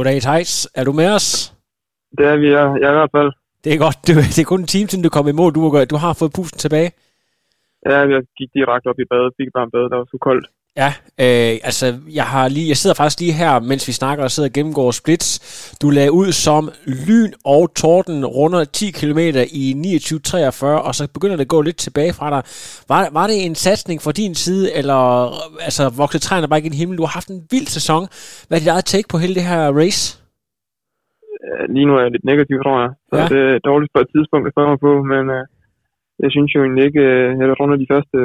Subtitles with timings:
[0.00, 0.52] Goddag, Thijs.
[0.74, 1.28] Er du med os?
[2.18, 2.64] Det er vi, ja.
[2.82, 3.30] ja i hvert fald.
[3.64, 3.98] Det er godt.
[4.06, 5.50] Det, det er kun en time siden, du kom i mål.
[5.56, 5.60] Du,
[5.92, 6.90] du har fået pusten tilbage.
[7.88, 9.30] Ja, jeg gik direkte op i badet.
[9.38, 10.46] Fik bare en bad, der var så koldt.
[10.76, 10.90] Ja,
[11.24, 14.48] øh, altså jeg har lige, jeg sidder faktisk lige her, mens vi snakker og sidder
[14.48, 15.28] og gennemgår splits.
[15.82, 16.62] Du lagde ud som
[17.08, 19.20] lyn og torden runder 10 km
[19.62, 22.42] i 29.43, og så begynder det at gå lidt tilbage fra dig.
[22.90, 25.00] Var, var det en satsning fra din side, eller
[25.68, 26.98] altså voksede træerne bare ikke i himlen?
[27.00, 28.02] Du har haft en vild sæson.
[28.46, 30.02] Hvad er dit eget take på hele det her race?
[31.74, 32.90] Lige nu er jeg lidt negativ, tror jeg.
[33.10, 33.26] Så ja.
[33.32, 35.42] det er dårligt på et tidspunkt at spørge mig på, men uh,
[36.22, 38.18] jeg synes jo egentlig ikke, øh, jeg runder de første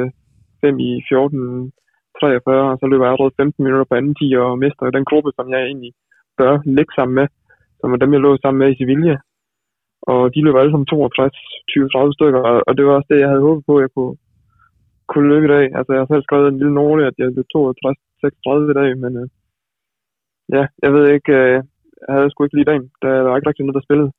[0.60, 1.72] 5 i 14
[2.20, 5.30] 43, og så løber jeg allerede 15 minutter på anden 10 og mister den gruppe,
[5.36, 5.92] som jeg egentlig
[6.38, 7.26] bør ligge sammen med,
[7.80, 9.16] som er dem, jeg lå sammen med i Sevilla.
[10.12, 11.36] Og de løber alle sammen 62,
[11.68, 14.16] 20, 30 stykker, og det var også det, jeg havde håbet på, at jeg kunne,
[15.10, 15.66] kunne løbe i dag.
[15.78, 18.90] Altså, jeg har selv skrevet en lille note, at jeg løb 62, 36 i dag,
[19.02, 19.28] men øh,
[20.56, 21.58] ja, jeg ved ikke, øh,
[22.04, 22.86] jeg havde sgu ikke lige dagen.
[23.02, 24.10] Der var ikke rigtig noget, der spillede.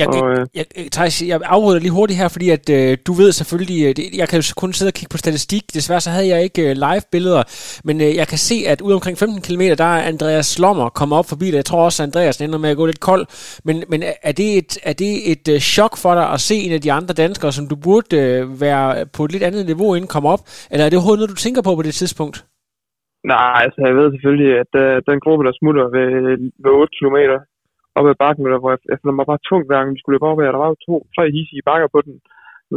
[0.00, 3.32] Jeg, og, øh, jeg, Thijs, jeg afbryder lige hurtigt her, fordi at øh, du ved
[3.32, 5.64] selvfølgelig, øh, det, jeg kan jo kun sidde og kigge på statistik.
[5.76, 7.42] Desværre så havde jeg ikke øh, live-billeder,
[7.88, 11.18] men øh, jeg kan se, at ude omkring 15 km, der er Andreas Slommer kommet
[11.18, 11.58] op forbi det.
[11.62, 13.24] Jeg tror også, at Andreas ender med at gå lidt kold.
[13.66, 14.00] Men, men
[14.30, 16.92] er det et, er det et øh, chok for dig at se en af de
[16.98, 20.42] andre danskere, som du burde øh, være på et lidt andet niveau inden komme op?
[20.70, 22.36] Eller er det overhovedet noget, du tænker på på det tidspunkt?
[23.32, 26.08] Nej, altså jeg ved selvfølgelig, at øh, den gruppe, der smutter ved,
[26.62, 27.18] ved 8 km,
[27.98, 30.14] op ad bakken, der, hvor jeg, jeg følte mig bare tungt hver gang vi skulle
[30.14, 32.14] løbe op, der var jo to, tre hissige bakker på den.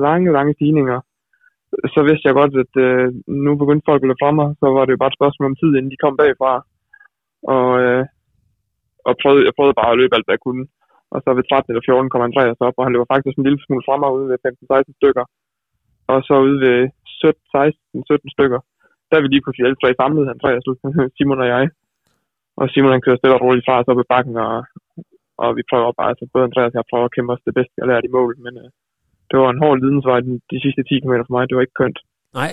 [0.05, 0.99] Lange, lange stigninger.
[1.95, 3.05] Så vidste jeg godt, at øh,
[3.45, 5.59] nu begyndte folk at løbe fra mig, så var det jo bare et spørgsmål om
[5.61, 6.53] tid, inden de kom bagfra.
[7.55, 8.03] Og, øh,
[9.07, 10.63] og prøvede, jeg prøvede bare at løbe alt, hvad jeg kunne.
[11.13, 13.61] Og så ved 13 eller 14 kom Andreas op, og han løber faktisk en lille
[13.65, 15.25] smule frem ude ved 15-16 stykker.
[16.11, 16.77] Og så ude ved
[17.23, 18.59] 16-17 stykker,
[19.07, 20.63] der er vi lige pludselig alle tre samlet, Andreas,
[21.17, 21.65] Simon og jeg.
[22.59, 24.55] Og Simon han kører stille og roligt fra os op ad bakken, og,
[25.43, 27.77] og vi prøver bare, altså både Andreas og jeg prøver at kæmpe os det bedste,
[27.77, 28.69] jeg lært i mål, men øh,
[29.29, 31.81] det var en hård lidensvej de, de sidste 10 km for mig, det var ikke
[31.81, 31.99] kønt.
[32.39, 32.51] Nej,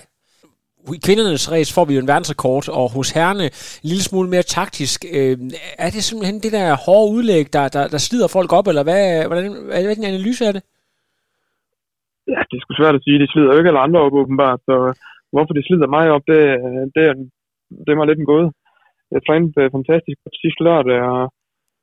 [0.99, 3.47] i kvindernes race får vi jo en verdensrekord, og hos herrene
[3.83, 4.99] en lille smule mere taktisk.
[5.17, 5.37] Øh,
[5.85, 9.03] er det simpelthen det der hårde udlæg, der, der, der slider folk op, eller hvad,
[9.29, 10.63] hvordan, hvad er din analyse af det?
[12.33, 13.21] Ja, det er sgu svært at sige.
[13.23, 14.61] Det slider jo ikke alle andre op, åbenbart.
[14.69, 14.75] Så
[15.33, 16.41] hvorfor det slider mig op, det,
[16.95, 17.03] det,
[17.85, 18.49] det er mig lidt en gåde.
[19.13, 21.23] Jeg trænede fantastisk på sidste lørdag, og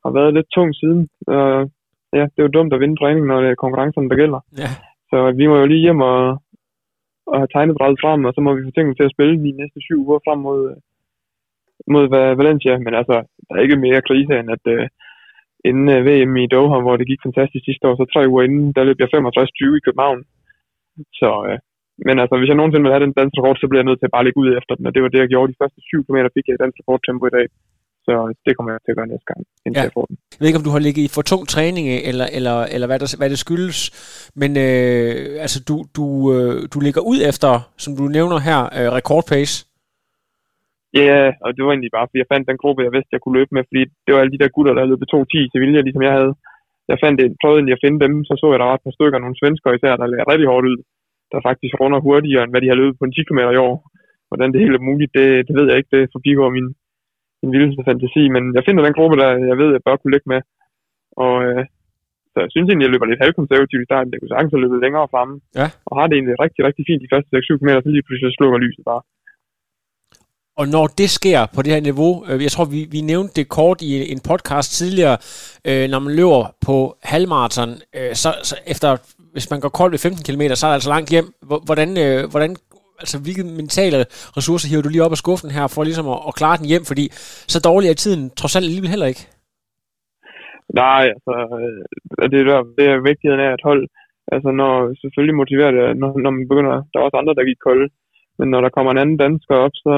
[0.04, 1.02] har været lidt tung siden.
[1.34, 1.62] Uh,
[2.18, 4.42] ja, det er jo dumt at vinde træningen, når det er konkurrencerne, der gælder.
[4.64, 4.70] Ja.
[5.10, 6.20] Så vi må jo lige hjem og,
[7.32, 9.52] og have tegnet drejet frem, og så må vi få tingene til at spille de
[9.62, 10.62] næste syv uger frem mod,
[11.94, 12.06] mod
[12.40, 12.74] Valencia.
[12.86, 14.86] Men altså, der er ikke mere krise end at uh,
[15.70, 18.74] inden uh, VM i Doha, hvor det gik fantastisk sidste år, så tre uger inden,
[18.76, 20.20] der løb jeg 65-20 i København.
[21.20, 21.58] Så, uh,
[22.08, 24.10] men altså, hvis jeg nogensinde vil have den danske rekord, så bliver jeg nødt til
[24.10, 25.52] at bare ligge ud efter den, og det var det, jeg gjorde.
[25.52, 27.46] De første 7 km fik jeg i dansk rekordtempo i dag.
[28.06, 28.14] Så
[28.46, 29.88] det kommer jeg til at gøre næste gang, indtil ja.
[29.88, 30.16] jeg får den.
[30.32, 33.00] Jeg ved ikke, om du har ligget i for tung træning, eller, eller, eller hvad,
[33.02, 33.80] der, hvad det skyldes,
[34.42, 37.52] men øh, altså, du, du, øh, du ligger ud efter,
[37.84, 39.56] som du nævner her, øh, rekordpace.
[41.00, 43.22] Ja, yeah, og det var egentlig bare, fordi jeg fandt den gruppe, jeg vidste, jeg
[43.22, 45.80] kunne løbe med, fordi det var alle de der gutter, der løb 2.10 i Sevilla,
[45.82, 46.34] ligesom jeg havde.
[46.92, 48.98] Jeg fandt det, prøvede egentlig at finde dem, så så jeg, der var et par
[48.98, 50.78] stykker, nogle svensker især, der lagde rigtig hårdt ud,
[51.32, 53.76] der faktisk runder hurtigere, end hvad de har løbet på en 10 km i år.
[54.30, 56.70] Hvordan det hele er muligt, det, det ved jeg ikke, det forbigår min,
[57.44, 60.32] en vildeste fantasi, men jeg finder den gruppe, der jeg ved, jeg bør kunne ligge
[60.34, 60.42] med.
[61.24, 61.62] Og øh,
[62.32, 64.12] så jeg synes egentlig, jeg løber lidt halvkonservativt i starten.
[64.12, 65.36] Det kunne sagtens have løbet længere fremme.
[65.60, 65.68] Ja.
[65.88, 68.60] Og har det egentlig rigtig, rigtig fint de første 6-7 km, så lige pludselig slukker
[68.66, 69.02] lyset bare.
[70.60, 73.50] Og når det sker på det her niveau, øh, jeg tror, vi, vi nævnte det
[73.50, 75.18] kort i en podcast tidligere,
[75.70, 78.90] øh, når man løber på halvmarathon, øh, så, så efter,
[79.34, 81.28] hvis man går koldt ved 15 km, så er det altså langt hjem.
[81.68, 82.56] Hvordan, øh, hvordan
[83.04, 84.00] altså hvilke mentale
[84.38, 86.86] ressourcer hiver du lige op af skuffen her, for ligesom at, at klare den hjem,
[86.92, 87.06] fordi
[87.54, 89.24] så dårlig er tiden trods alt alligevel heller ikke.
[90.84, 91.82] Nej, altså, øh,
[92.32, 93.86] det er, der, det er vigtigheden af at holde,
[94.34, 97.62] altså når selvfølgelig motiverer det, når, når man begynder, der er også andre, der gik
[97.68, 97.88] kolde,
[98.40, 99.96] men når der kommer en anden dansker op, så,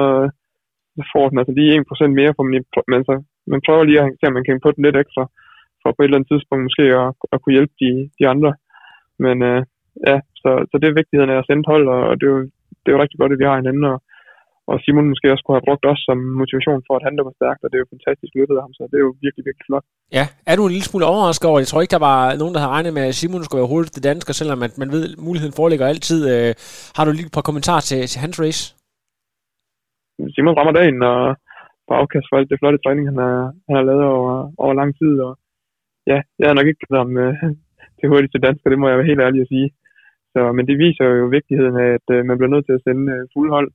[0.96, 3.14] så får den altså lige 1% mere, for man, men så,
[3.54, 5.24] man prøver lige at se, om man kan på den lidt ekstra,
[5.82, 8.52] for på et eller andet tidspunkt måske at, at kunne hjælpe de, de andre.
[9.26, 9.62] Men øh,
[10.08, 12.42] ja, så, så det er vigtigheden af at sende hold, og det er jo
[12.84, 13.98] det er jo rigtig godt, at vi har hinanden, og,
[14.70, 17.36] og Simon måske også kunne have brugt os som motivation for, at han der var
[17.40, 19.66] stærkt, og det er jo fantastisk løbet af ham, så det er jo virkelig, virkelig
[19.70, 19.86] flot.
[20.18, 22.62] Ja, er du en lille smule overrasket over, jeg tror ikke, der var nogen, der
[22.62, 25.14] havde regnet med, at Simon skulle være hurtigt det dansker, selvom at man ved, at
[25.28, 26.20] muligheden foreligger altid.
[26.34, 26.52] Øh,
[26.98, 28.64] har du lige et par kommentarer til, til hans race?
[30.36, 31.20] Simon rammer dagen, og
[31.88, 33.38] på afkast for alt det flotte træning, han har,
[33.68, 34.34] han har lavet over,
[34.64, 35.34] over lang tid, og
[36.12, 37.34] ja, jeg har nok ikke givet ham øh,
[38.00, 39.68] det hurtigste dansker, det må jeg være helt ærlig at sige.
[40.34, 43.06] Så, men det viser jo vigtigheden af, at øh, man bliver nødt til at sende
[43.16, 43.70] øh, fuld hold,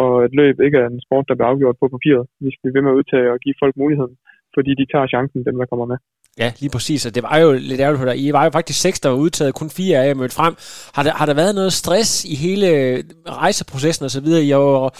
[0.00, 2.26] og et løb ikke er en sport, der bliver afgjort på papiret.
[2.44, 4.16] Vi skal blive ved med at udtage og give folk muligheden
[4.56, 5.98] fordi de tager chancen, dem der kommer med.
[6.42, 8.16] Ja, lige præcis, og det var jo lidt ærgerligt for dig.
[8.24, 10.54] I var jo faktisk seks, der var udtaget, kun fire af jer mødt frem.
[10.94, 14.42] Har der, har der været noget stress i hele øh, rejseprocessen og så videre?
[14.42, 14.90] I jo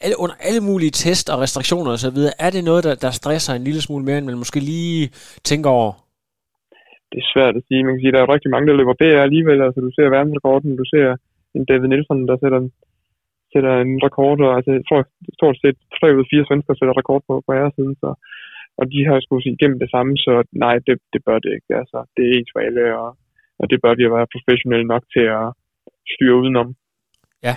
[0.00, 2.32] alle, under alle mulige test og restriktioner og så videre.
[2.38, 5.10] Er det noget, der, der stresser en lille smule mere, end man måske lige
[5.44, 5.92] tænker over?
[7.10, 7.84] Det er svært at sige.
[7.84, 9.58] Man kan sige, at der er rigtig mange, der løber BR alligevel.
[9.66, 11.06] Altså, du ser verdensrekorden, du ser
[11.56, 12.70] en David Nielsen, der sætter en,
[13.52, 15.00] sætter en rekord, og altså, jeg tror
[15.38, 18.10] stort set tre ud af fire svensker sætter rekord på, på jeres siden, så
[18.80, 20.32] og de har skulle sige igennem det samme, så
[20.64, 21.70] nej, det, det bør det ikke.
[21.80, 23.10] Altså, det er ens for alle, og,
[23.60, 25.46] og det bør vi være professionelle nok til at
[26.12, 26.68] styre udenom.
[27.46, 27.54] Ja.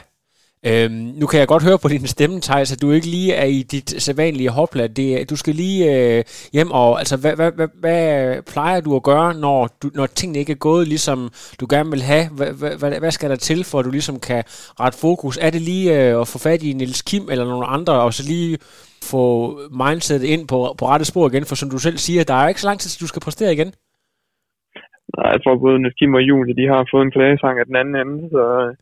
[0.70, 3.46] Øhm, nu kan jeg godt høre på din stemme, Thijs, at du ikke lige er
[3.46, 4.88] i dit sædvanlige hopla.
[4.88, 6.24] Det, du skal lige øh,
[6.54, 8.02] hjem, og altså, hvad, hvad, hvad, hvad
[8.54, 11.30] plejer du at gøre, når, du, når tingene ikke er gået, ligesom
[11.60, 12.26] du gerne vil have?
[12.38, 14.44] Hvad, hvad, hvad skal der til, for at du ligesom kan
[14.82, 15.38] rette fokus?
[15.38, 18.24] Er det lige øh, at få fat i Nils Kim eller nogle andre, og så
[18.34, 18.58] lige
[19.12, 19.26] få
[19.82, 22.62] mindsetet ind på, på rette spor igen, for som du selv siger, der er ikke
[22.62, 23.72] så lang tid, til du skal præstere igen.
[25.18, 27.96] Nej, jeg tror både Kim og Julie, de har fået en klagesang af den anden
[27.96, 28.76] ende, så, øh,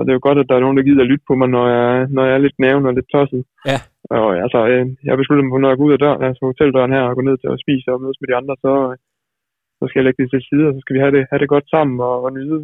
[0.00, 1.48] så det er jo godt, at der er nogen, der gider at lytte på mig,
[1.56, 3.42] når jeg, når jeg er lidt nævn og lidt tosset.
[3.70, 3.78] Ja.
[4.18, 7.04] Og altså, øh, jeg beslutter mig, når jeg går ud af døren, altså hoteldøren her,
[7.08, 8.72] og går ned til at spise og mødes med de andre, så,
[9.78, 11.52] så skal jeg lægge det til side, og så skal vi have det, have det
[11.54, 12.58] godt sammen og, og nyde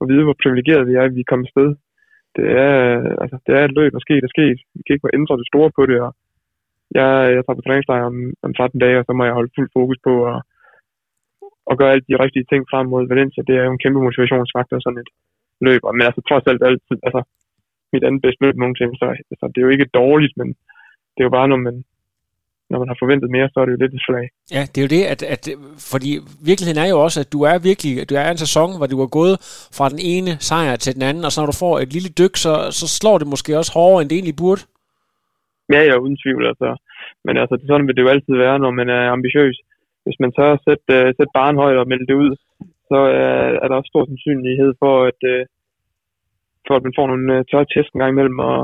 [0.00, 1.68] og vide, hvor privilegeret vi er, at vi er kommet sted.
[2.36, 2.78] Det er,
[3.22, 4.58] altså, det er et løb, der sket og sket.
[4.76, 6.10] Vi kan ikke ændre det store på det, og
[6.98, 8.16] jeg, jeg tager på træningslejr om,
[8.46, 10.38] om 13 dage, og så må jeg holde fuld fokus på at,
[11.70, 13.42] at gøre alle de rigtige ting frem mod Valencia.
[13.48, 15.10] Det er jo en kæmpe motivationsfaktor, sådan et
[15.68, 15.82] løb.
[15.96, 17.20] Men altså trods alt altid, altså
[17.92, 20.48] mit andet bedste løb nogensinde, så altså, det er jo ikke dårligt, men
[21.12, 21.76] det er jo bare, når man,
[22.70, 24.26] når man har forventet mere, så er det jo lidt et slag.
[24.56, 25.42] Ja, det er jo det, at, at
[25.92, 26.10] fordi
[26.50, 29.16] virkeligheden er jo også, at du er virkelig, du er en sæson, hvor du er
[29.18, 29.36] gået
[29.78, 32.34] fra den ene sejr til den anden, og så når du får et lille dyk,
[32.44, 34.62] så, så slår det måske også hårdere, end det egentlig burde.
[35.74, 36.44] Ja, ja, uden tvivl.
[36.50, 36.68] Altså.
[37.26, 39.56] Men altså, sådan vil det jo altid være, når man er ambitiøs.
[40.04, 42.30] Hvis man tør at sætte, uh, sætte barn højt og melde det ud,
[42.94, 45.42] så uh, er der også stor sandsynlighed for, at, uh,
[46.66, 48.38] for at man får nogle uh, tørre test en gang imellem.
[48.50, 48.58] Og,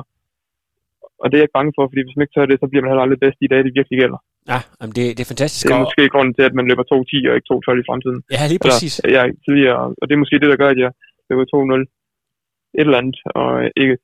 [1.20, 2.82] og det er jeg ikke bange for, fordi hvis man ikke tør det, så bliver
[2.82, 4.20] man heller aldrig bedst i dag, det virkelig gælder.
[4.52, 5.64] Ja, jamen det, det er fantastisk.
[5.66, 8.20] Det er måske grunden til, at man løber 2.10 og ikke 2.12 i fremtiden.
[8.36, 8.94] Ja, lige præcis.
[8.98, 10.90] Eller, ja, tidligere, og det er måske det, der gør, at jeg
[11.28, 11.80] løber 2.0
[12.78, 13.48] et eller andet, og
[13.82, 13.96] ikke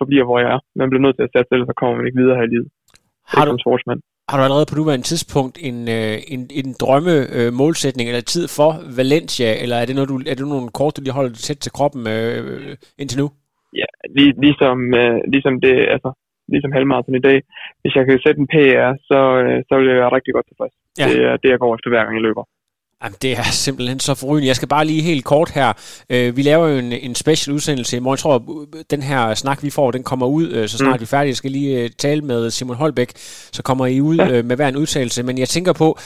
[0.00, 0.60] forbliver, hvor jeg er.
[0.80, 2.68] Man bliver nødt til at sætte ellers så kommer man ikke videre her i livet.
[3.32, 4.00] Har du, sportsmand.
[4.28, 8.44] Har du allerede på nuværende tidspunkt en, øh, en, en drømme øh, målsætning eller tid
[8.58, 11.58] for Valencia, eller er det, noget, du, er det nogle kort, du lige holder tæt
[11.64, 13.26] til kroppen øh, indtil nu?
[13.80, 16.10] Ja, lige, ligesom, øh, ligesom det, altså,
[16.52, 17.38] ligesom halvmarathon i dag.
[17.80, 20.74] Hvis jeg kan sætte en PR, så, øh, så vil jeg være rigtig godt tilfreds.
[21.00, 21.06] Ja.
[21.08, 22.44] Det er det, jeg går efter hver gang jeg løber.
[23.04, 24.46] Jamen, det er simpelthen så forrygende.
[24.48, 25.72] Jeg skal bare lige helt kort her.
[26.10, 28.16] Øh, vi laver jo en, en special udsendelse i morgen.
[28.16, 31.00] Jeg tror, den her snak, vi får, den kommer ud, øh, så snart mm.
[31.00, 31.28] vi er færdige.
[31.28, 33.12] Jeg skal lige øh, tale med Simon Holbæk,
[33.52, 34.42] så kommer I ud ja.
[34.42, 35.22] med hver en udtalelse.
[35.22, 35.98] Men jeg tænker på,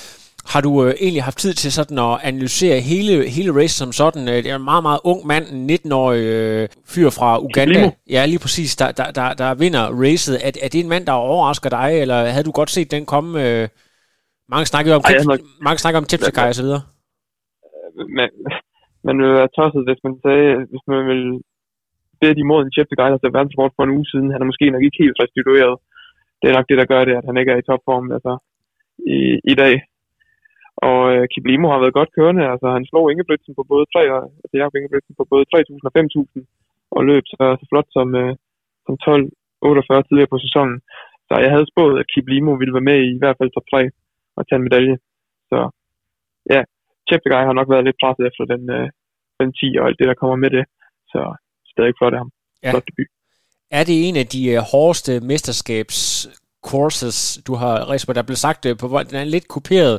[0.44, 4.26] har du øh, egentlig haft tid til sådan at analysere hele, hele race som sådan?
[4.26, 7.74] Det er en meget, meget ung mand, en 19-årig øh, fyr fra Uganda.
[7.74, 7.90] Limo.
[8.10, 10.46] Ja, lige præcis, der, der, der, der vinder racet.
[10.46, 13.48] Er, er det en mand, der overrasker dig, eller havde du godt set den komme...
[13.48, 13.68] Øh,
[14.52, 15.40] mange snakker om, Ej, nok...
[15.66, 16.82] mange snakker om Tipsekai og så videre.
[18.16, 18.28] Men,
[19.06, 21.22] man ville være tosset, hvis man sagde, hvis man vil
[22.20, 24.32] bede imod en Tipsekai, der ser verdensrekord for en uge siden.
[24.32, 25.74] Han er måske nok ikke helt restitueret.
[26.40, 28.32] Det er nok det, der gør det, at han ikke er i topform altså,
[29.16, 29.18] i,
[29.52, 29.74] i dag.
[30.88, 32.44] Og øh, Kiblimo har været godt kørende.
[32.52, 34.00] Altså, han slog Ingebrigtsen på både 3,
[34.42, 36.40] altså Jacob Ingebrigtsen på både 3.000 og 5.000
[36.96, 38.32] og løb så, så flot som, øh,
[38.86, 38.94] som
[39.66, 40.76] 12-48 tidligere på sæsonen.
[41.28, 43.80] Så jeg havde spået, at Kiblimo ville være med i i hvert fald top 3
[44.40, 44.96] at tage en medalje.
[45.50, 45.58] Så
[46.52, 46.60] ja,
[47.08, 48.86] Cheptegei har nok været lidt presset efter den, øh,
[49.40, 50.64] den 10 og alt det, der kommer med det.
[51.12, 51.20] Så
[51.72, 52.30] stadig flot af ham.
[52.64, 52.70] Ja.
[52.72, 53.10] Flot debut.
[53.78, 55.98] Er det en af de uh, hårdeste mesterskabs
[56.70, 57.18] courses,
[57.48, 58.12] du har rejst på.
[58.12, 59.96] Der blev sagt uh, på, den er lidt kuperet.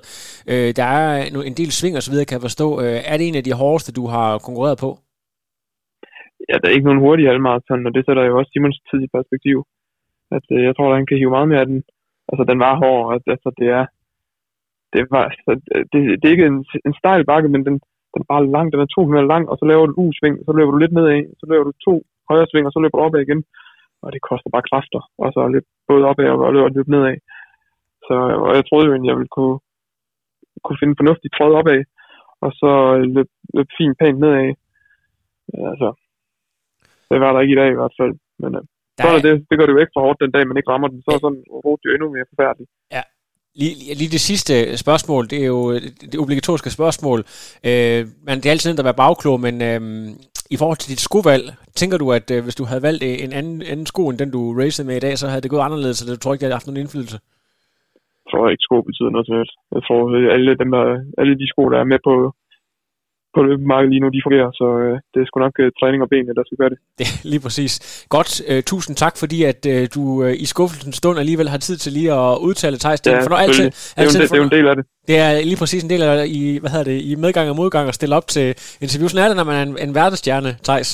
[0.51, 1.09] Uh, der er
[1.49, 2.67] en del sving og så videre, kan jeg forstå.
[2.81, 4.89] Uh, er det en af de hårdeste, du har konkurreret på?
[6.49, 9.13] Ja, der er ikke nogen hurtige halvmarathon, og det sætter jo også Simons tid i
[9.17, 9.57] perspektiv.
[10.37, 11.79] At, uh, jeg tror, at han kan hive meget mere af den.
[12.29, 13.85] Altså, den var hård, og altså, det er,
[14.93, 15.51] det, var, så
[15.91, 17.75] det, det er ikke en, en stejl bakke, men den,
[18.13, 20.51] den er bare lang, den er 200 lang, og så laver du en U-sving, så
[20.57, 21.93] løber du lidt nedad, så laver du to
[22.29, 23.43] højre sving, og så løber du opad igen.
[24.03, 27.17] Og det koster bare kræfter, og så løb både opad og løber løb nedad.
[28.07, 29.57] Så og jeg troede jo, at jeg ville kunne,
[30.63, 31.81] kunne finde fornuftigt tråd opad,
[32.45, 32.71] og så
[33.15, 34.49] løb, løb fint pænt nedad.
[35.71, 35.89] Altså,
[37.09, 38.13] det var der ikke i dag i hvert fald.
[38.41, 38.63] Men øh,
[38.99, 40.89] så er det, det gør det jo ikke for hårdt den dag, man ikke rammer
[40.91, 40.99] den.
[41.01, 42.71] Så er sådan rodet jo endnu mere forfærdeligt.
[42.97, 43.03] Ja,
[43.55, 45.81] Lige, lige det sidste spørgsmål, det er jo øh,
[46.11, 47.19] det obligatoriske spørgsmål.
[47.69, 49.81] Øh, men det er altid nemt at være bagklog, men øh,
[50.53, 51.45] i forhold til dit skovalg,
[51.79, 54.31] tænker du, at øh, hvis du havde valgt øh, en anden, anden sko, end den
[54.31, 56.47] du racede med i dag, så havde det gået anderledes, så du tror ikke, det
[56.47, 57.17] havde haft nogen indflydelse?
[58.31, 59.55] tror ikke, sko betyder noget som helst.
[59.75, 59.99] Jeg tror,
[60.35, 60.83] alle, dem, der,
[61.21, 62.13] alle de sko, der er med på,
[63.35, 66.09] på løbemarkedet lige nu, de fungerer, så øh, det er sgu nok øh, træning og
[66.13, 66.79] benene, der skal gøre det.
[66.99, 67.73] Det lige præcis.
[68.15, 71.77] Godt, øh, tusind tak, fordi at øh, du øh, i skuffelsens stund alligevel har tid
[71.83, 72.99] til lige at udtale Thijs.
[73.05, 73.71] Ja, er for altid, selvfølgelig.
[73.97, 74.85] det, er jo en, del- det er en del af det.
[75.09, 77.85] det er lige præcis en del af i, hvad hedder det, i medgang og modgang
[77.87, 78.47] at stille op til
[78.85, 79.07] interview.
[79.07, 80.91] Sådan er det, når man er en, en verdensstjerne, Thijs.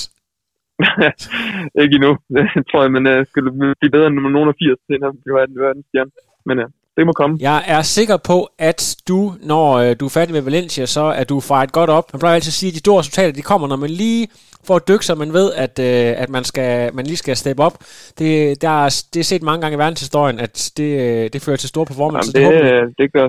[1.82, 2.12] ikke endnu,
[2.70, 3.42] tror jeg, men øh, skal
[3.80, 6.10] blive bedre end nummer nogen af 80 til, når vi var en verdensstjerne.
[6.48, 6.68] Men øh,
[6.98, 7.34] det må komme.
[7.40, 8.38] Jeg er sikker på,
[8.70, 9.18] at du,
[9.52, 12.06] når øh, du er færdig med Valencia, så er du fejret godt op.
[12.12, 14.22] Man plejer altid at sige, at de store resultater, de kommer, når man lige
[14.68, 17.62] får et dyk, så man ved, at, øh, at man, skal, man lige skal steppe
[17.68, 17.76] op.
[18.20, 18.30] Det,
[18.64, 21.72] der er, det er set mange gange i verdenshistorien, at det, øh, det fører til
[21.74, 22.26] store performance.
[22.26, 23.26] Jamen, det, håber øh, det, gør,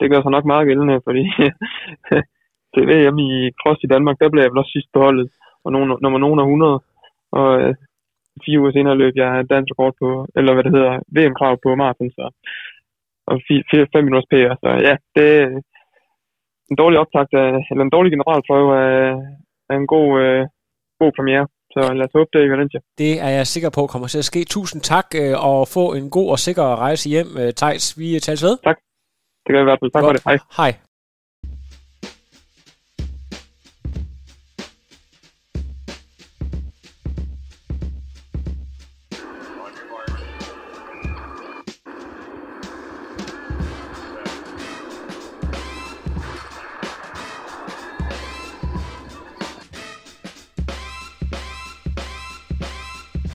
[0.00, 1.22] det gør sig nok meget gældende, fordi
[2.74, 5.26] til VM i cross i Danmark, der blev jeg vel også sidst på holdet,
[5.64, 6.80] og nogen, nummer nogen af 100,
[7.40, 7.74] og øh,
[8.44, 12.10] fire uger senere løb jeg dansk rekord på, eller hvad det hedder, VM-krav på maraton,
[12.18, 12.24] så
[13.32, 13.38] og
[13.94, 15.46] 5 minutters PR, så ja, det er
[16.70, 18.96] en dårlig optakt, af, eller en dårlig generalprøve af,
[19.70, 20.42] af en god, øh,
[21.02, 21.46] god premiere.
[21.74, 22.80] Så lad os håbe det i Valencia.
[23.02, 24.40] Det er jeg sikker på kommer til at ske.
[24.44, 27.84] Tusind tak, øh, og få en god og sikker rejse hjem, øh, Thijs.
[27.98, 28.56] Vi tales ved.
[29.42, 29.90] Det kan jeg i hvert fald.
[29.90, 30.22] Tak for det.
[30.28, 30.38] Hej.
[30.60, 30.72] Hej.